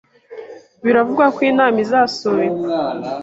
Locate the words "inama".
1.51-1.77